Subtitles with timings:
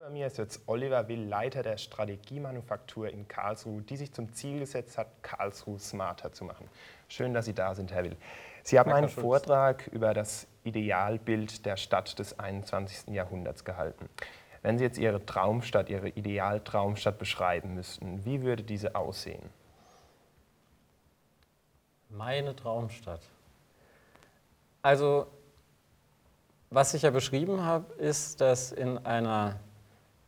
[0.00, 4.60] Bei mir ist jetzt Oliver Will, Leiter der Strategiemanufaktur in Karlsruhe, die sich zum Ziel
[4.60, 6.68] gesetzt hat, Karlsruhe smarter zu machen.
[7.08, 8.16] Schön, dass Sie da sind, Herr Will.
[8.62, 13.12] Sie haben einen Vortrag über das Idealbild der Stadt des 21.
[13.12, 14.08] Jahrhunderts gehalten.
[14.62, 19.50] Wenn Sie jetzt Ihre Traumstadt, Ihre Idealtraumstadt beschreiben müssten, wie würde diese aussehen?
[22.08, 23.22] Meine Traumstadt.
[24.80, 25.26] Also,
[26.70, 29.58] was ich ja beschrieben habe, ist, dass in einer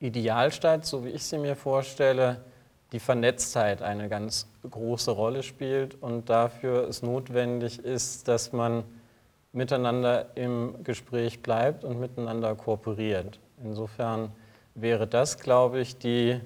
[0.01, 2.41] Idealstadt, so wie ich sie mir vorstelle,
[2.93, 8.83] die Vernetztheit eine ganz große Rolle spielt und dafür es notwendig ist, dass man
[9.53, 13.39] miteinander im Gespräch bleibt und miteinander kooperiert.
[13.63, 14.33] Insofern
[14.75, 16.41] wäre das, glaube ich, die,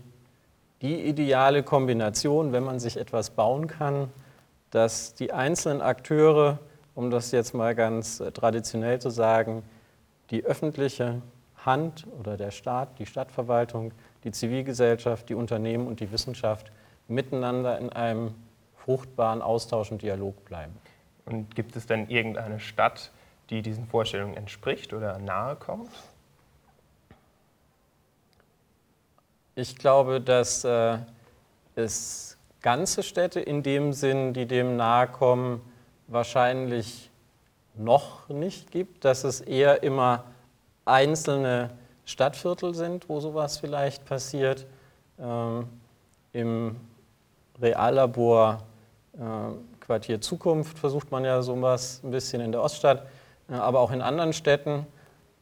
[0.82, 4.10] die ideale Kombination, wenn man sich etwas bauen kann,
[4.70, 6.58] dass die einzelnen Akteure,
[6.94, 9.62] um das jetzt mal ganz traditionell zu sagen,
[10.30, 11.22] die öffentliche
[11.64, 13.92] Hand oder der Staat, die Stadtverwaltung,
[14.24, 16.70] die Zivilgesellschaft, die Unternehmen und die Wissenschaft
[17.08, 18.34] miteinander in einem
[18.76, 20.74] fruchtbaren Austausch und Dialog bleiben.
[21.26, 23.10] Und gibt es denn irgendeine Stadt,
[23.50, 25.90] die diesen Vorstellungen entspricht oder nahe kommt?
[29.54, 30.98] Ich glaube, dass äh,
[31.76, 35.60] es ganze Städte in dem Sinn, die dem nahe kommen,
[36.08, 37.10] wahrscheinlich
[37.74, 40.24] noch nicht gibt, dass es eher immer
[40.84, 41.70] einzelne
[42.04, 44.66] Stadtviertel sind, wo sowas vielleicht passiert.
[45.18, 45.68] Ähm,
[46.32, 46.76] Im
[47.60, 48.62] Reallabor
[49.14, 49.20] äh,
[49.80, 53.06] Quartier Zukunft versucht man ja sowas ein bisschen in der Oststadt,
[53.48, 54.86] äh, aber auch in anderen Städten,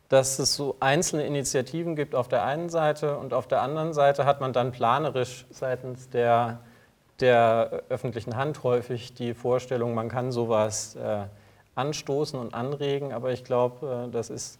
[0.09, 4.27] dass es so einzelne Initiativen gibt auf der einen Seite und auf der anderen Seite
[4.27, 6.61] hat man dann planerisch seitens der,
[7.20, 11.25] der öffentlichen Hand häufig die Vorstellung, man kann sowas äh,
[11.77, 14.59] anstoßen und anregen, aber ich glaube, äh, das ist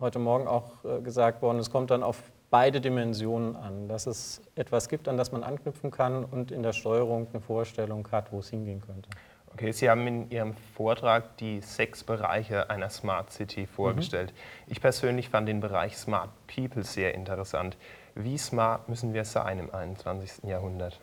[0.00, 4.40] heute Morgen auch äh, gesagt worden, es kommt dann auf beide Dimensionen an, dass es
[4.54, 8.38] etwas gibt, an das man anknüpfen kann und in der Steuerung eine Vorstellung hat, wo
[8.38, 9.10] es hingehen könnte.
[9.52, 14.32] Okay, Sie haben in Ihrem Vortrag die sechs Bereiche einer Smart City vorgestellt.
[14.32, 14.72] Mhm.
[14.72, 17.76] Ich persönlich fand den Bereich Smart People sehr interessant.
[18.14, 20.44] Wie smart müssen wir sein im 21.
[20.44, 21.00] Jahrhundert?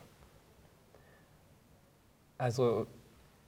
[2.38, 2.86] Also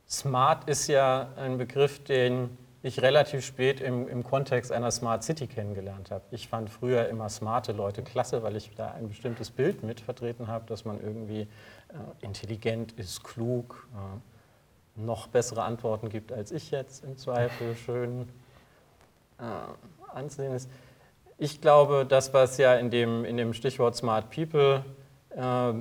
[0.08, 5.46] smart ist ja ein Begriff, den ich relativ spät im, im Kontext einer Smart City
[5.46, 6.24] kennengelernt habe.
[6.30, 10.46] Ich fand früher immer smarte Leute klasse, weil ich da ein bestimmtes Bild mit vertreten
[10.46, 11.46] habe, dass man irgendwie äh,
[12.20, 18.28] intelligent ist, klug, äh, noch bessere Antworten gibt als ich jetzt im Zweifel, schön
[19.38, 20.70] äh, anzusehen ist.
[21.36, 24.84] Ich glaube, das, was ja in dem, in dem Stichwort Smart People
[25.30, 25.72] äh,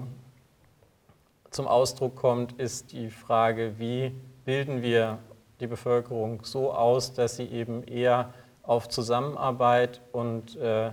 [1.49, 4.13] zum Ausdruck kommt, ist die Frage, wie
[4.45, 5.19] bilden wir
[5.59, 10.91] die Bevölkerung so aus, dass sie eben eher auf Zusammenarbeit und äh,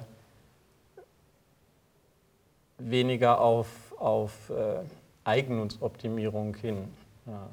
[2.78, 4.80] weniger auf, auf äh,
[5.24, 6.88] Eignungsoptimierung hin
[7.26, 7.48] ja,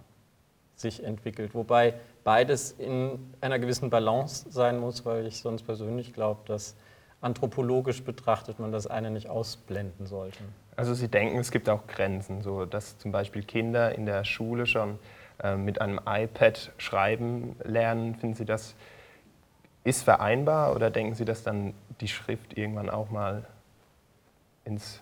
[0.75, 1.53] sich entwickelt.
[1.53, 6.75] Wobei beides in einer gewissen Balance sein muss, weil ich sonst persönlich glaube, dass
[7.21, 10.39] anthropologisch betrachtet man das eine nicht ausblenden sollte.
[10.75, 14.65] Also Sie denken, es gibt auch Grenzen, so dass zum Beispiel Kinder in der Schule
[14.65, 14.97] schon
[15.57, 18.15] mit einem iPad schreiben lernen.
[18.15, 18.75] Finden Sie das
[19.83, 23.45] ist vereinbar oder denken Sie, dass dann die Schrift irgendwann auch mal
[24.65, 25.01] ins...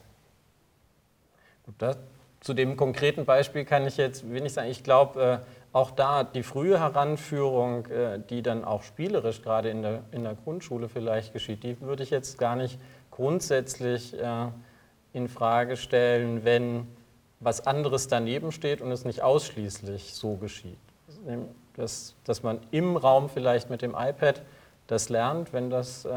[1.78, 1.98] Das,
[2.40, 4.70] zu dem konkreten Beispiel kann ich jetzt wenig sagen.
[4.70, 9.82] Ich glaube, äh, auch da die frühe Heranführung, äh, die dann auch spielerisch gerade in
[9.82, 12.80] der, in der Grundschule vielleicht geschieht, die würde ich jetzt gar nicht
[13.12, 14.48] grundsätzlich äh,
[15.14, 16.88] in Frage stellen, wenn
[17.40, 20.78] was anderes daneben steht und es nicht ausschließlich so geschieht.
[21.76, 24.42] Dass, dass man im Raum vielleicht mit dem iPad
[24.88, 26.12] das lernt, wenn das äh,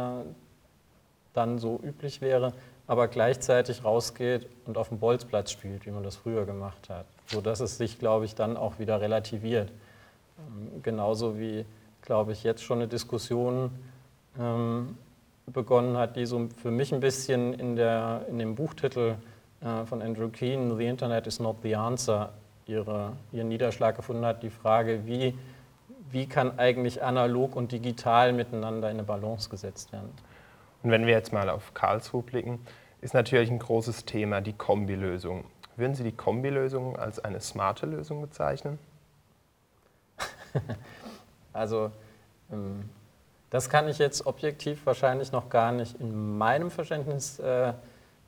[1.35, 2.53] dann so üblich wäre,
[2.87, 7.07] aber gleichzeitig rausgeht und auf dem Bolzplatz spielt, wie man das früher gemacht hat.
[7.27, 9.71] Sodass es sich, glaube ich, dann auch wieder relativiert.
[10.39, 11.65] Ähm, genauso wie,
[12.03, 13.71] glaube ich, jetzt schon eine Diskussion
[14.39, 14.97] ähm,
[15.47, 19.17] begonnen hat, die so für mich ein bisschen in, der, in dem Buchtitel
[19.63, 22.31] äh, von Andrew Keen, The Internet is not the answer,
[22.67, 25.37] ihre, ihren Niederschlag gefunden hat, die Frage, wie,
[26.11, 30.11] wie kann eigentlich analog und digital miteinander in eine Balance gesetzt werden.
[30.83, 32.61] Und wenn wir jetzt mal auf Karlsruhe blicken,
[33.01, 35.45] ist natürlich ein großes Thema die Kombilösung.
[35.77, 38.79] Würden Sie die Kombilösung als eine smarte Lösung bezeichnen?
[41.53, 41.91] also,
[42.53, 42.89] ähm,
[43.51, 47.73] das kann ich jetzt objektiv wahrscheinlich noch gar nicht in meinem Verständnis äh,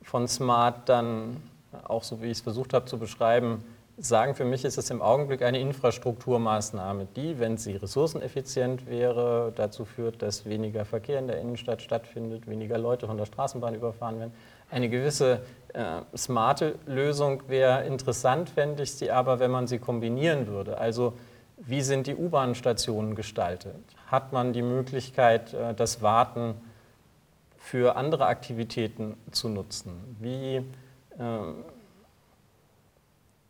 [0.05, 1.37] von Smart dann,
[1.83, 3.63] auch so wie ich es versucht habe zu beschreiben,
[3.97, 9.85] sagen, für mich ist es im Augenblick eine Infrastrukturmaßnahme, die, wenn sie ressourceneffizient wäre, dazu
[9.85, 14.33] führt, dass weniger Verkehr in der Innenstadt stattfindet, weniger Leute von der Straßenbahn überfahren werden.
[14.69, 15.41] Eine gewisse
[15.73, 20.77] äh, smarte Lösung wäre interessant, fände ich sie aber, wenn man sie kombinieren würde.
[20.77, 21.13] Also
[21.57, 23.75] wie sind die U-Bahn-Stationen gestaltet?
[24.07, 26.55] Hat man die Möglichkeit, äh, das Warten
[27.65, 30.15] für andere Aktivitäten zu nutzen?
[30.19, 30.63] Wie, äh,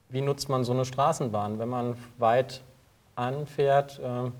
[0.08, 1.60] wie nutzt man so eine Straßenbahn?
[1.60, 2.62] Wenn man weit
[3.16, 4.32] anfährt, äh,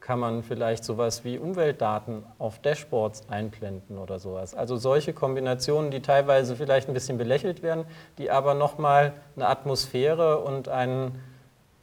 [0.00, 4.54] kann man vielleicht sowas wie Umweltdaten auf Dashboards einblenden oder sowas.
[4.54, 7.84] Also solche Kombinationen, die teilweise vielleicht ein bisschen belächelt werden,
[8.16, 11.20] die aber nochmal eine Atmosphäre und einen,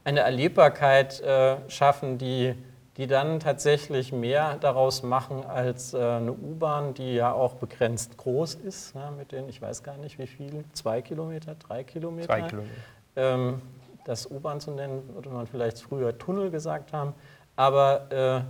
[0.03, 2.56] eine Erlebbarkeit äh, schaffen, die,
[2.97, 8.56] die dann tatsächlich mehr daraus machen als äh, eine U-Bahn, die ja auch begrenzt groß
[8.56, 12.27] ist, ja, mit den, ich weiß gar nicht wie viel, zwei Kilometer, drei Kilometer.
[12.27, 12.75] Zwei Kilometer.
[13.15, 13.62] Ähm,
[14.06, 17.13] das U-Bahn zu nennen, würde man vielleicht früher Tunnel gesagt haben
[17.56, 18.42] aber äh,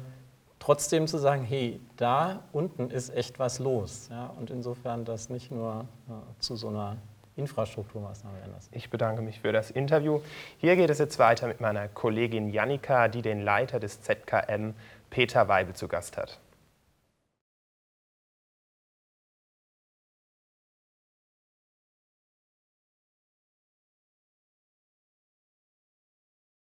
[0.59, 4.07] trotzdem zu sagen, hey, da unten ist echt was los.
[4.09, 4.33] Ja?
[4.39, 6.97] Und insofern das nicht nur äh, zu so einer
[7.35, 8.69] Infrastrukturmaßnahme werden lassen.
[8.71, 10.21] Ich bedanke mich für das Interview.
[10.57, 14.73] Hier geht es jetzt weiter mit meiner Kollegin Janika, die den Leiter des ZKM
[15.09, 16.39] Peter Weibel zu Gast hat.